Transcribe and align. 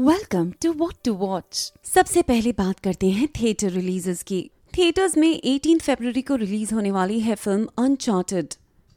Welcome 0.00 0.50
to 0.62 0.72
what 0.72 0.94
to 1.04 1.12
watch 1.14 1.72
सबसे 1.84 2.22
पहले 2.22 2.52
बात 2.52 2.78
करते 2.78 3.10
हैं 3.10 3.28
थिएटर 3.28 3.70
रिलीजेस 3.70 4.22
की। 4.22 4.50
थिएटर्स 4.78 5.16
में 5.16 5.40
18 5.42 5.80
फरवरी 5.80 6.22
को 6.22 6.34
रिलीज़ 6.34 6.74
होने 6.74 6.90
वाली 6.90 7.20
है 7.20 7.34
film 7.34 7.68
Uncharted 7.78 8.54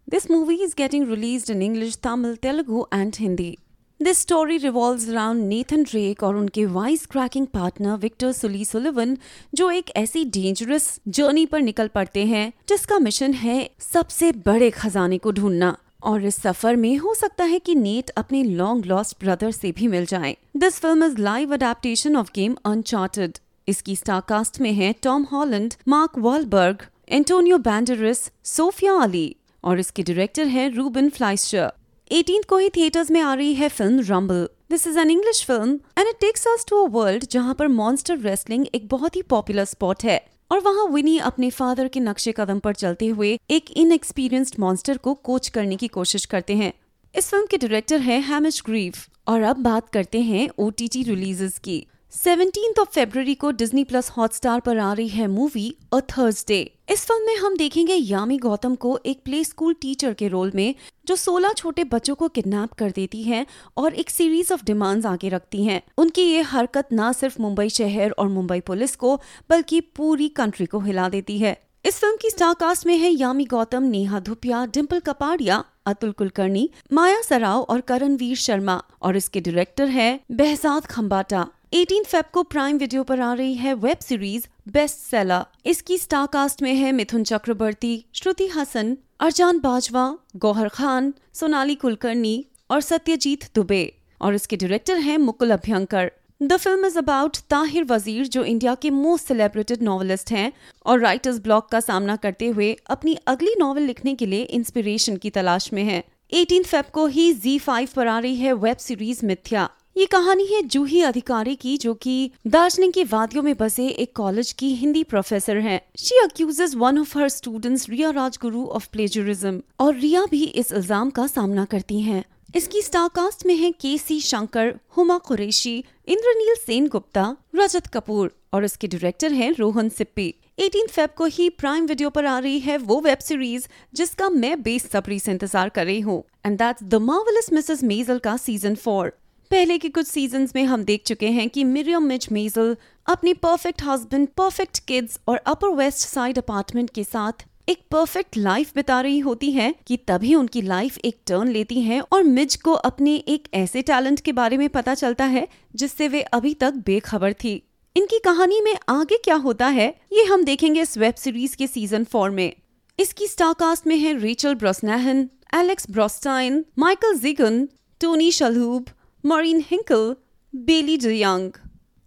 this 0.10 0.32
movie 0.32 0.56
is 0.56 0.76
getting 0.78 1.10
released 1.10 1.50
in 1.50 1.62
English 1.62 1.98
Tamil 2.04 2.36
Telugu 2.36 2.86
and 2.94 3.16
Hindi 3.20 3.58
this 4.02 4.18
story 4.18 4.58
revolve 4.58 5.12
around 5.12 5.44
Nathan 5.44 5.84
Drake 5.84 6.24
और 6.24 6.36
उनके 6.36 6.66
wisecracking 7.06 7.48
partner 7.48 7.98
Victor 7.98 8.32
Sully 8.32 8.66
Sullivan 8.66 9.18
जो 9.54 9.72
एक 9.72 9.92
ऐसी 9.96 10.26
डेंजरस 10.26 11.00
जर्नी 11.08 11.46
पर 11.46 11.62
निकल 11.62 11.88
पड़ते 11.88 12.26
हैं, 12.26 12.54
जिसका 12.70 13.00
मिशन 13.00 13.34
है 13.34 13.70
सबसे 13.80 14.32
बड़े 14.32 14.70
खजाने 14.70 15.18
को 15.18 15.32
ढूंढना। 15.32 15.78
और 16.04 16.26
इस 16.26 16.36
सफ़र 16.42 16.76
में 16.76 16.96
हो 16.98 17.14
सकता 17.16 17.44
है 17.46 17.60
कि 17.60 17.76
नेट 17.76 18.10
अपने 18.18 18.44
लॉन्ग 18.44 18.86
लॉस्ट 18.86 19.16
ब्रदर 19.20 19.52
से 19.52 19.72
भी 19.72 19.88
मिल 19.88 20.06
जाए। 20.06 20.36
This 20.58 20.80
film 20.80 21.06
is 21.06 21.18
live 21.20 21.54
adaptation 21.54 22.16
of 22.16 22.32
game 22.36 22.56
Uncharted 22.66 23.38
इसकी 23.68 23.96
स्टार 23.96 24.22
कास्ट 24.28 24.60
में 24.62 24.72
है 24.74 24.94
Tom 25.04 25.24
Holland 25.32 25.74
Mark 25.88 26.18
Wahlberg 26.20 26.86
Antonio 27.10 27.58
Banderas 27.60 28.30
Sophia 28.48 28.98
Ali 29.02 29.36
और 29.64 29.80
इसके 29.80 30.04
डायरेक्टर 30.04 30.48
है 30.48 30.68
रूबन 30.70 31.10
फ्लाइस्चर 31.10 31.72
18 32.12 32.46
को 32.46 32.58
ही 32.58 32.70
थिएटर्स 32.70 33.12
में 33.12 33.22
आ 33.22 33.34
रही 33.34 33.54
है 33.54 33.70
film 33.70 34.00
Rumble 34.08 34.48
this 34.72 34.86
is 34.88 35.00
an 35.00 35.12
English 35.12 35.44
film 35.46 35.80
and 36.00 36.08
it 36.08 36.20
takes 36.22 36.48
us 36.48 36.66
to 36.70 36.84
a 36.84 36.90
world 36.90 37.26
जहाँ 37.32 37.54
पर 37.56 37.68
मॉन्स्टर 37.70 38.18
रेसलिंग 38.20 38.66
एक 38.76 38.88
बहुत 38.90 39.16
ही 39.16 39.22
पॉपुलर 39.30 39.66
स्पॉट 39.66 40.04
है। 40.04 40.18
और 40.54 40.60
वहाँ 40.60 40.86
विनी 40.88 41.18
अपने 41.18 41.50
फादर 41.50 41.88
के 41.88 42.00
नक्शे 42.00 42.34
कदम 42.38 42.60
पर 42.60 42.74
चलते 42.74 43.08
हुए 43.08 43.40
एक 43.50 43.72
इनएक्सपीरियंस्ड 43.72 44.56
मॉन्स्टर 44.60 44.98
को 44.98 45.14
कोच 45.14 45.48
करने 45.50 45.76
की 45.76 45.88
कोशिश 45.88 46.26
करते 46.26 46.56
हैं। 46.56 46.74
इस 47.16 47.30
फ़िल्म 47.30 47.46
के 47.46 47.58
डायरेक्टर 47.58 48.00
है 48.00 48.20
हैमिश 48.22 48.62
ग्रीव 48.66 48.94
और 49.28 49.42
अब 49.42 49.58
बात 49.58 49.90
करते 49.90 50.22
हैं 50.22 50.50
ओ 50.60 50.70
टी 50.70 51.04
रिलीजेस 51.04 51.58
की। 51.58 51.88
सेवनटीन 52.14 52.74
ऑफ़ 52.80 52.90
फेब्रवरी 52.90 53.34
को 53.36 53.50
डिज्नी 53.52 53.84
प्लस 53.84 54.10
हॉटस्टार 54.10 54.60
पर 54.60 54.78
आ 54.78 54.92
रही 54.94 55.08
है 55.08 55.28
मूवी 55.28 55.76
अ 55.94 56.00
थर्सडे 56.10 56.60
इस 56.92 57.06
फ़िल्म 57.06 57.26
में 57.26 57.36
हम 57.36 57.56
देखेंगे 57.58 57.96
यामी 57.96 58.38
गौतम 58.38 58.76
को 58.76 58.98
एक 59.06 59.22
प्ले 59.26 59.44
स्कूल 59.44 59.74
टीचर 59.74 60.14
के 60.14 60.28
रोल 60.28 60.52
में, 60.56 60.76
जो 61.08 61.16
16 61.16 61.54
छोटे 61.54 61.84
बच्चों 61.84 62.16
को 62.16 62.28
किडनैप 62.28 62.74
कर 62.74 62.92
देती 62.92 63.24
है 63.24 63.46
और 63.78 63.94
एक 63.94 64.10
सीरीज़ 64.10 64.54
ऑफ़ 64.54 64.66
डिमांड्स 64.66 65.06
आगे 65.06 65.30
रखती 65.30 65.64
हैं। 65.64 65.82
उनकी 65.98 66.22
ये 66.22 66.42
हरकत 66.42 66.90
न 66.94 67.12
सिर्फ़ 67.12 67.42
मुंबई 67.42 67.70
शहर 67.70 68.12
और 68.12 68.28
मुंबई 68.28 68.60
पुलिस 68.60 68.96
को, 68.96 69.16
बल्कि 69.50 69.82
पूरी 69.96 70.28
कंट्री 70.32 70.66
को 70.66 70.80
हिला 70.80 71.10
देती 71.10 71.38
है। 71.40 71.58
इस 71.86 72.00
फ़िल्म 72.00 72.16
की 72.16 72.30
स्टार 72.30 72.54
कास्ट 72.54 72.86
में 72.88 72.96
है 72.98 73.10
यामी 73.10 73.46
गौतम, 73.46 73.84
नेहा 73.86 74.20
धुपिया 74.20 74.66
डिम्पल 74.66 75.00
कपाड़िया, 75.00 75.64
अतुल 75.86 76.12
कुलकर्णी, 76.12 76.70
माया 76.94 77.22
सराव 77.22 77.62
और 77.62 77.82
करणवीर 77.82 78.36
शर्मा 78.38 78.82
और 79.02 79.18
इसके 79.18 79.40
डायरेक्टर 79.40 79.88
है 79.90 80.20
बेहजाद 80.32 80.86
खम्बाटा 80.86 81.48
18 81.74 82.04
फेब 82.04 82.26
को 82.34 82.42
प्राइम 82.44 82.78
वीडियो 82.78 83.04
पर 83.04 83.20
आ 83.20 83.34
रही 83.34 83.54
है 83.54 83.74
वेब 83.74 83.98
सीरीज़ 83.98 84.46
बेस्ट 84.70 84.98
सेलर 84.98 85.46
इसकी 85.66 85.98
स्टार 85.98 86.28
कास्ट 86.28 86.62
में 86.62 86.74
है 86.74 86.92
मिथुन 86.92 87.24
चक्रवर्ती, 87.24 88.06
श्रुति 88.14 88.48
हसन, 88.48 88.98
अरजान 89.20 89.60
बाजवा, 89.60 90.18
गौहर 90.36 90.70
खान, 90.70 91.14
सोनाली 91.34 91.76
कुलकर्णी 91.76 92.46
और 92.72 92.82
सत्यजीत 92.82 93.50
दुबे। 93.56 93.82
और 94.22 94.36
इसके 94.36 94.58
डायरेक्टर 94.58 94.98
हैं 94.98 95.18
Mukul 95.18 95.52
Abhyankar. 95.52 96.12
The 96.42 96.58
film 96.58 96.86
is 96.86 96.98
about 96.98 97.38
Tahir 97.50 97.84
Wazir 97.84 98.28
जो 98.28 98.44
इंडिया 98.44 98.76
के 98.76 98.90
मोस्ट 98.90 99.28
सेलिब्रेटेड 99.28 99.84
नॉवलिस्ट 99.84 100.32
हैं, 100.32 100.52
और 100.86 101.00
राइटर्स 101.00 101.40
ब्लॉक 101.40 101.70
का 101.70 101.80
सामना 101.80 102.16
करते 102.16 102.48
हुए 102.48 102.76
अपनी 102.88 103.18
अगली 103.28 103.56
नॉवल 103.60 103.82
लिखने 103.82 104.16
के 104.16 104.26
लिए 104.26 104.44
इंस्पिरेशन 104.44 105.18
की 105.18 105.30
तलाश 105.30 105.74
में 105.74 105.84
है। 105.84 106.04
18 106.34 106.64
फेब 106.64 106.86
को 106.94 107.08
ही 107.08 107.34
Z5 107.34 107.94
पर 107.94 108.08
आ 108.08 108.20
रही 108.20 108.36
है 108.36 108.54
वेब 108.54 108.78
सीरीज़ 108.78 109.26
मिथ्या। 109.26 109.70
ये 109.96 110.06
कहानी 110.06 110.46
है 110.46 110.62
जूही 110.64 111.02
अधिकारी 111.02 111.56
की, 111.56 111.76
जो 111.78 111.94
कि 111.94 112.32
दार्जिलिंग 112.48 112.94
की 112.94 113.04
वादियों 113.04 113.44
में 113.44 113.56
बसे 113.58 113.88
एक 113.88 114.16
कॉलेज 114.16 114.52
की 114.52 114.74
हिंदी 114.76 115.04
प्रोफेसर 115.04 115.58
हैं। 115.58 115.80
She 115.98 116.18
accuses 116.20 116.74
one 116.76 116.98
of 117.00 117.18
her 117.18 117.30
students 117.30 117.88
Riya 117.90 118.10
Rajguru 118.12 118.66
of 118.68 118.88
plagiarism 118.92 119.62
और 119.80 119.96
रिया 119.96 120.26
भी 120.32 120.44
इस 120.44 120.72
इल्ज़ाम 120.74 121.10
का 121.10 121.28
सामना 121.28 121.66
करती 121.66 122.02
हैं। 122.02 122.24
इसकी 122.56 122.82
स्टार 122.82 123.08
कास्ट 123.16 123.46
में 123.46 123.56
है 123.56 123.72
के 123.72 123.98
सी 123.98 124.20
शंकर 124.22 124.74
हुमा 124.98 125.18
कुरेशी 125.18 125.78
इंद्रनील 126.08 126.54
सेन 126.56 126.88
गुप्ता 126.88 127.36
रजत 127.56 127.88
कपूर 127.88 128.36
और 128.54 128.66
इसके 128.66 128.88
डायरेक्टर 128.88 129.32
हैं 129.34 129.54
रोहन 129.54 129.90
सिप्पी 129.92 130.34
18 130.62 130.90
फेब 130.90 131.10
को 131.18 131.26
ही 131.28 131.50
प्राइम 131.56 131.86
वीडियो 131.86 132.10
पर 132.10 132.26
आ 132.26 132.38
रही 132.40 132.60
है 132.60 132.78
वो 132.80 133.00
वेब 133.02 133.20
सीरीज़ 133.22 133.68
जिसका 133.96 134.30
मैं 134.32 134.62
बेसब्री 134.64 135.20
से 135.20 135.32
इंतज़ार 135.32 135.70
कर 135.70 135.86
रही 135.86 136.00
हूँ 136.02 136.24
and 136.46 136.58
that's 136.58 136.84
the 136.86 137.02
marvelous 137.04 137.52
mrs 137.54 137.84
Maisel 137.86 138.20
का 138.20 138.38
सीज़न 138.40 138.76
फोर 138.76 139.14
पहले 139.52 139.78
के 139.78 139.90
कुछ 139.90 140.08
सीज़न 140.08 140.48
में 140.56 140.64
हम 140.64 140.84
देख 140.84 141.04
चुके 141.06 141.28
हैं 141.28 141.50
कि 141.50 141.64
मिरियम 141.64 142.04
मिच 142.04 142.32
मेजल 142.32 142.76
अपनी 143.08 143.34
परफेक्ट 143.34 143.82
हस्बैंड 143.84 144.28
परफेक्ट 144.38 144.80
किड्स 144.80 145.20
और 145.28 145.38
अपर 145.38 145.70
वेस्ट 145.70 146.08
साइड 146.08 146.38
अपार्टमेंट 146.38 146.90
के 146.90 147.04
साथ 147.04 147.46
एक 147.70 147.84
परफेक्ट 147.92 148.38
लाइफ 148.38 148.72
बिता 148.76 149.00
रही 149.02 149.20
होती 149.20 149.52
है 149.52 149.74
कि 149.88 149.98
तभी 150.08 150.34
उनकी 150.36 150.62
लाइफ 150.62 150.98
एक 150.98 151.18
टर्न 151.28 151.48
लेती 151.48 151.82
है 151.82 152.00
और 152.04 152.24
मिज 152.24 152.56
को 152.56 152.74
अपने 152.90 153.16
एक 153.28 153.48
ऐसे 153.54 153.82
टैलेंट 153.82 154.20
के 154.20 154.32
बारे 154.32 154.58
में 154.58 154.68
पता 154.70 154.94
चलता 154.94 155.26
है 155.26 155.48
जिससे 155.76 156.08
वे 156.08 156.22
अभी 156.32 156.54
तक 156.54 156.82
बेखबर 156.86 157.34
थी। 157.34 157.54
इनकी 157.96 158.20
कहानी 158.20 158.60
में 158.62 158.76
आगे 158.90 159.18
क्या 159.18 159.36
होता 159.36 159.68
है, 159.68 159.88
ये 160.14 160.24
हम 160.24 160.44
देखेंगे 160.44 160.82
इस 160.82 160.98
वेब 160.98 161.16
सीरीज़ 161.16 161.56
के 161.58 161.68
सीज़न 161.68 162.04
फोर 162.06 162.30
में। 162.30 162.52
इसकी 163.00 163.28
स्टार 163.28 163.54
कास्ट 163.60 163.88
में 163.88 163.96
है 163.98 164.18
Rachel 164.20 164.56
Brosnahan 164.56 165.30
Alex 165.56 165.90
Borstein 165.92 166.64
Michael 166.80 167.18
Zegen 167.20 167.68
Tony 168.02 168.32
Shalhoub 168.32 168.86
Marin 169.26 169.64
Hinkle 169.68 170.16
Bailey 170.56 170.98
DeYoung 170.98 171.52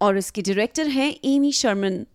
और 0.01 0.17
इसके 0.17 0.41
डायरेक्टर 0.41 0.87
हैं 0.87 1.15
Amy 1.25 1.51
Sherman 1.51 2.05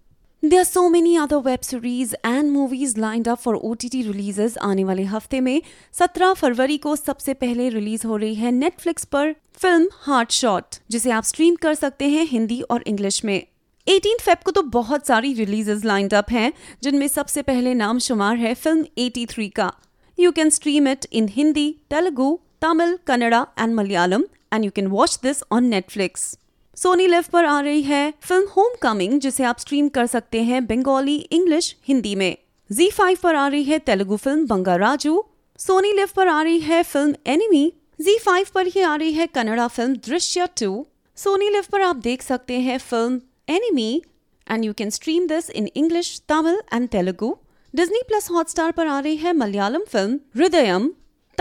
There 0.43 0.61
are 0.61 0.69
so 0.69 0.83
many 0.89 1.15
other 1.23 1.39
web 1.39 1.65
series 1.65 2.13
and 2.25 2.53
movies 2.53 2.93
lined 2.97 3.29
up 3.29 3.41
for 3.43 3.55
OTT 3.69 4.03
releases 4.07 4.57
आने 4.59 4.85
वाले 4.85 5.03
हफ़्ते 5.05 5.41
में. 5.41 5.63
17 5.95 6.35
फरवरी 6.35 6.79
को 6.79 6.97
सबसे 6.97 7.35
पहले 7.35 7.69
रिलीज़ 7.69 8.07
हो 8.07 8.17
रही 8.17 8.35
है 8.35 8.51
नेटफ्लिक्स 8.51 9.05
पर 9.05 9.35
फ़िल्म 9.55 9.89
हार्ट 9.93 10.31
शॉट 10.31 10.77
जिसे 10.91 11.11
आप 11.11 11.25
स्ट्रीम 11.25 11.55
कर 11.55 11.75
सकते 11.75 12.09
हैं 12.09 12.27
हिंदी 12.27 12.61
और 12.61 12.85
इंग्लिश 12.87 13.25
में. 13.25 13.47
18 13.87 14.21
फेब 14.21 14.39
को 14.45 14.51
तो 14.51 14.63
बहुत 14.63 15.07
सारी 15.07 15.33
रिलीजेस 15.33 15.85
लाइंड 15.85 16.15
अप 16.15 16.31
हैं, 16.31 16.53
जिनमें 16.83 17.09
सबसे 17.09 17.43
पहले 17.43 17.75
नाम 17.75 17.99
शुमार 17.99 18.37
है 18.37 18.55
फ़िल्म 18.55 18.85
83 18.99 19.49
का. 19.49 19.73
You 20.19 20.33
can 20.33 20.51
stream 20.51 20.89
it 20.89 21.07
in 21.13 21.29
Hindi 21.29 21.71
Telugu 21.91 22.39
Tamil 22.61 22.99
Kannada 23.07 23.47
and 23.59 23.75
Malayalam 23.75 24.25
and 24.53 24.65
you 24.65 24.71
can 24.71 24.87
watch 24.87 25.19
this 25.23 25.43
on 25.53 25.65
Netflix 25.65 26.39
Sony 26.77 27.07
LIV 27.07 27.25
पर 27.33 27.45
आ 27.45 27.61
रही 27.61 27.83
है 27.83 28.13
फ़िल्म 28.21 28.47
होम 28.57 28.75
कमिंग 28.83 29.21
जिसे 29.21 29.45
आप 29.45 29.59
स्ट्रीम 29.59 29.89
कर 29.89 30.07
सकते 30.07 30.43
हैं 30.43 30.65
बंगाली 30.67 31.17
इंग्लिश 31.17 31.77
हिंदी 31.89 32.15
में. 32.15 32.37
जी 32.71 32.91
फाइव 32.91 33.19
पर 33.23 33.35
आ 33.35 33.47
रही 33.49 33.65
है 33.65 33.79
Telugu 33.79 34.17
film 34.17 34.47
Bangarraju 34.77 35.25
Sony 35.59 35.93
LIV 35.93 36.09
पर 36.17 36.29
आ 36.29 36.43
रही 36.43 36.61
है 36.61 36.83
फ़िल्म 36.83 37.15
एनिमी 37.27 37.73
जी 38.01 38.19
फाइव 38.19 38.47
पर 38.55 38.67
ही 38.67 38.81
आ 38.81 38.95
रही 38.97 39.13
है 39.13 39.27
Kannada 39.27 39.67
film 39.69 39.97
Drishya 40.07 40.47
two 40.61 40.87
Sony 41.17 41.49
Liv 41.49 41.65
पर 41.73 41.81
आप 41.81 41.97
देख 41.97 42.23
सकते 42.23 42.61
हैं 42.61 42.79
film 42.79 43.21
enemy 43.49 44.03
and 44.51 44.65
you 44.65 44.73
can 44.73 44.91
stream 44.91 45.27
this 45.27 45.51
in 45.51 45.69
English 45.77 46.21
Tamil 46.29 46.63
and 46.75 46.89
Telugu 46.89 47.37
Disney 47.75 48.03
plus 48.09 48.31
Hotstar 48.31 48.71
पर 48.71 48.87
आ 48.87 48.99
रही 49.01 49.17
है 49.17 49.33
Malayalam 49.33 49.85
film 49.85 50.21
Hridayam 50.37 50.91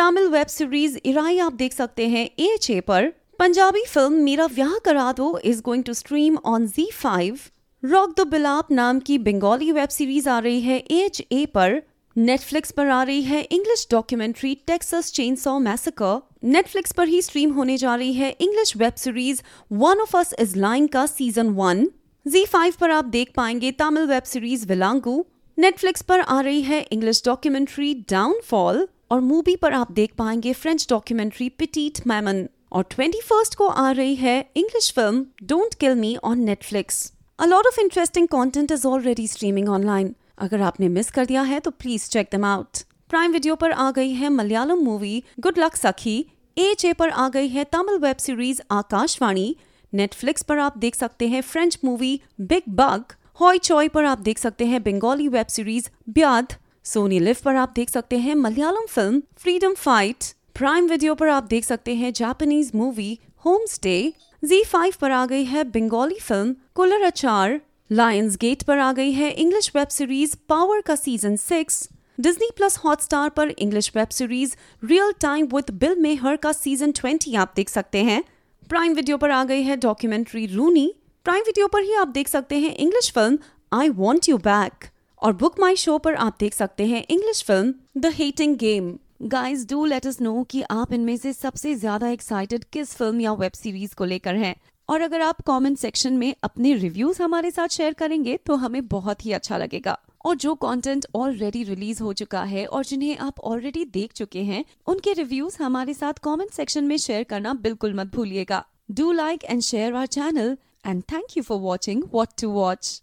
Tamil 0.02 0.28
web 0.28 0.48
series 0.48 0.98
Irai 1.06 1.38
आप 1.40 1.54
देख 1.54 1.74
सकते 1.74 2.08
हैं 2.10 2.24
ए 2.40 2.80
पर। 2.82 3.08
Punjabi 3.40 3.84
film 3.86 4.24
Mera 4.24 4.46
Vyah 4.46 4.78
Kara 4.86 5.12
Do 5.12 5.28
is 5.46 5.62
going 5.62 5.84
to 5.84 5.94
stream 5.94 6.38
on 6.46 6.66
Zee 6.68 6.86
five 6.94 7.40
rock 7.84 8.14
the 8.20 8.26
Bilaap 8.28 8.72
नाम 8.72 9.00
की 9.00 9.18
बंगाली 9.18 9.72
वेब 9.72 9.90
सीरीज़ 9.90 10.30
आ 10.30 10.38
रही 10.40 10.62
है 10.62 10.78
एच 10.92 11.22
ए 11.22 11.46
पर। 11.54 11.82
नेटफ्लिक्स 12.16 12.72
पर 12.72 12.88
आ 12.88 13.02
रही 13.04 13.22
है 13.24 13.42
English 13.42 13.86
documentary 13.92 14.54
Texas 14.68 15.12
chain 15.14 15.36
saw 15.36 15.58
massacre 15.60 16.48
Netflix 16.48 16.92
पर 16.92 17.08
ही 17.08 17.22
स्ट्रीम 17.22 17.52
होने 17.54 17.76
जा 17.78 17.96
रही 17.96 18.14
है 18.14 18.30
English 18.40 18.76
web 18.78 18.96
series 18.98 19.42
one 19.74 20.02
of 20.02 20.18
us 20.18 20.34
is 20.40 20.58
lying 20.58 20.88
का 20.88 21.06
सीज़न 21.08 21.50
वन 21.60 21.86
जी 22.26 22.44
फाइव 22.46 22.74
पर 22.80 22.92
आप 22.92 23.14
देख 23.18 23.34
पाएँगे 23.36 23.72
Tamil 23.80 24.08
web 24.08 24.24
series 24.24 24.66
Vilangu 24.68 25.16
Netflix 25.58 26.02
पर 26.02 26.20
आ 26.20 26.40
रही 26.42 26.62
है 26.64 26.82
इंग्लिश 26.92 27.22
डॉक्यूमेंट्री 27.26 27.94
डाउनफॉल 28.10 28.88
और 29.12 29.20
मूवी 29.22 29.56
पर 29.56 29.74
आप 29.74 29.92
देख 29.92 30.14
पाएँगे 30.18 30.54
फ्रेंच 30.56 30.86
डॉक्यूमेंट्री 30.90 31.48
पिटीट 31.58 32.00
मैमन 32.08 32.46
और 32.72 32.84
ट्वेंटी 32.90 33.20
फ़र्स्ट 33.22 33.56
को 33.56 33.68
आ 33.68 33.90
रही 33.92 34.16
है 34.16 34.40
English 34.58 34.92
film 34.92 35.26
don't 35.46 35.74
kill 35.80 35.96
me 35.96 36.16
on 36.24 36.40
Netflix 36.42 37.12
a 37.40 37.46
lot 37.46 37.68
of 37.68 37.80
interesting 37.82 38.28
content 38.28 38.72
is 38.72 38.88
already 38.88 39.28
streaming 39.28 39.70
online 39.70 40.14
अगर 40.38 40.62
आपने 40.62 40.90
मिस 40.90 41.12
कर 41.12 41.26
दिया 41.26 41.42
है 41.44 41.60
तो 41.60 41.72
please 41.74 42.10
check 42.10 42.30
them 42.32 42.46
out 42.46 42.84
Prime 43.10 43.32
Video 43.32 43.56
पर 43.56 43.72
आ 43.72 43.90
गई 43.92 44.14
है 44.14 44.30
Malayalam 44.30 44.84
movie 44.84 45.24
good 45.40 45.60
luck 45.60 45.76
Sakhi 45.76 46.18
aha 46.86 46.94
पर 46.94 47.10
आ 47.10 47.28
गई 47.30 47.48
है 47.50 47.64
Tamil 47.72 47.98
web 48.00 48.18
series 48.20 48.62
Akashvani 48.72 49.56
Netflix 49.94 50.44
पर 50.44 50.60
आप 50.60 50.78
देख 50.78 50.96
सकते 50.96 51.28
हैं 51.28 51.42
French 51.44 51.80
movie 51.86 52.20
big 52.44 52.74
bug 52.76 53.14
Hoichoi 53.60 53.88
पर 53.90 54.06
आप 54.06 54.20
देख 54.22 54.38
सकते 54.40 54.66
हैं 54.66 54.84
Bengali 54.84 55.28
web 55.30 55.48
series 55.50 55.90
Byaad 56.10 56.54
Sony 56.86 57.20
Liv 57.20 57.36
पर 57.46 57.56
आप 57.56 57.72
देख 57.76 57.90
सकते 57.90 58.18
हैं 58.18 58.36
Malayalam 58.36 58.86
film 58.86 59.22
freedom 59.38 59.74
fight 59.74 60.24
Prime 60.56 60.88
Video 60.88 61.14
पर 61.16 61.28
आप 61.28 61.44
देख 61.44 61.66
सकते 61.66 61.94
हैं 61.96 62.12
Japanese 62.14 62.72
movie 62.76 63.18
home 63.46 63.66
stay 63.66 64.14
Zee 64.44 64.64
five 64.64 64.94
पर 65.02 65.12
आ 65.12 65.26
गई 65.26 65.44
है 65.44 65.64
Bengali 65.64 66.18
film 66.20 66.56
Kuler 66.76 67.02
Achar 67.02 67.60
Lions 67.92 68.38
gate 68.38 68.64
पर 68.64 68.78
आ 68.78 68.92
गई 68.94 69.12
है 69.12 69.32
इंग्लिश 69.32 69.72
वेब 69.76 69.88
सीरीज़ 69.88 70.36
पावर 70.50 70.82
का 70.82 70.96
season 70.96 71.36
six 71.36 71.88
Disney 72.20 72.50
plus 72.58 72.78
Hotstar 72.78 73.30
पर 73.30 73.50
English 73.50 73.92
web 73.96 74.08
series 74.12 74.56
real 74.84 75.14
time 75.22 75.48
with 75.54 75.72
Bill 75.80 75.96
Maher 76.00 76.36
का 76.36 76.52
सीज़न 76.52 76.92
ट्वेंटी 76.92 77.36
आप 77.36 77.54
देख 77.56 77.70
सकते 77.70 78.04
हैं। 78.04 78.24
प्राइम 78.70 78.94
वीडियो 78.94 79.18
पर 79.18 79.32
आ 79.32 79.44
गई 79.44 79.62
है 79.62 79.78
डॉक्यूमेंट्री 79.80 80.46
रूनी 80.46 80.94
प्राइम 81.26 81.44
वीडियो 81.44 81.68
पर 81.68 81.84
ही 81.84 81.94
आप 81.96 82.08
देख 82.10 82.28
सकते 82.28 82.60
हैं 82.60 82.76
English 82.76 83.12
film 83.12 83.38
I 83.72 83.90
want 83.98 84.30
you 84.30 84.38
back 84.38 84.91
और 85.22 85.34
बुक 85.34 85.60
माई 85.60 85.76
शो 85.76 85.98
पर 85.98 86.16
आप 86.16 86.36
देख 86.40 86.54
सकते 86.54 86.86
हैं 86.88 87.04
English 87.10 87.44
film 87.44 88.02
the 88.02 88.12
hating 88.14 88.56
game 88.58 88.94
guys 89.22 89.68
do 89.70 89.84
let 89.86 90.06
us 90.08 90.20
know 90.22 90.44
कि 90.44 90.62
आप 90.72 90.94
इनमें 90.94 91.16
से 91.18 91.34
सबसे 91.34 91.74
ज़्यादा 91.76 92.08
एक्साइटेड 92.10 92.64
किस 92.74 92.94
फ़िल्म 92.96 93.22
या 93.22 93.34
वेब 93.34 93.52
सीरीज़ 93.52 93.94
को 93.96 94.06
लेकर 94.06 94.36
हैं। 94.36 94.56
और 94.90 95.02
अगर 95.02 95.22
आप 95.22 95.42
कमेंट 95.48 95.78
सेक्शन 95.78 96.14
में 96.14 96.34
अपने 96.44 96.74
रिव्यूज़ 96.76 97.22
हमारे 97.24 97.52
साथ 97.52 97.68
शेयर 97.68 97.94
करेंगे 97.94 98.38
तो 98.38 98.56
हमें 98.56 98.88
बहुत 98.88 99.26
ही 99.26 99.32
अच्छा 99.32 99.58
लगेगा। 99.58 99.98
और 100.26 100.36
जो 100.36 100.56
कंटेंट 100.56 101.06
ऑलरेडी 101.16 101.64
रिलीज़ 101.64 102.02
हो 102.04 102.14
चुका 102.14 102.44
है 102.46 102.66
और 102.66 102.86
जिन्हें 102.86 103.18
आप 103.20 103.40
ऑलरेडी 103.42 103.86
देख 103.94 104.14
चुके 104.14 104.44
हैं, 104.44 104.64
उनके 104.88 105.14
रिव्यूज़ 105.14 105.62
हमारे 105.64 105.94
साथ 105.94 106.24
कमेंट 106.24 106.52
सेक्शन 106.52 106.84
में 106.84 106.98
शेयर 106.98 107.24
करना 107.26 107.54
बिल्कुल 107.62 107.94
मत 107.94 108.16
भूलिएगा। 108.16 108.64
Do 108.92 109.12
like 109.12 109.44
and 109.44 109.62
share 109.62 109.94
our 109.94 110.06
channel 110.08 110.58
and 110.88 111.04
thank 111.12 111.38
you 111.38 111.44
for 111.44 111.60
watching 111.60 112.04
what 112.14 112.30
to 112.42 112.50
watch 112.52 113.02